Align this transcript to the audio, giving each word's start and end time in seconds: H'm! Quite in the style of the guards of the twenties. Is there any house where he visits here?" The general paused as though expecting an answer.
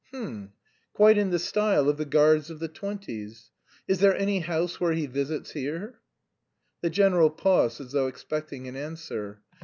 H'm! 0.09 0.53
Quite 0.93 1.19
in 1.19 1.29
the 1.29 1.37
style 1.37 1.87
of 1.87 1.97
the 1.97 2.05
guards 2.07 2.49
of 2.49 2.57
the 2.57 2.67
twenties. 2.67 3.51
Is 3.87 3.99
there 3.99 4.17
any 4.17 4.39
house 4.39 4.79
where 4.79 4.93
he 4.93 5.05
visits 5.05 5.51
here?" 5.51 5.99
The 6.81 6.89
general 6.89 7.29
paused 7.29 7.79
as 7.79 7.91
though 7.91 8.07
expecting 8.07 8.67
an 8.67 8.75
answer. 8.75 9.41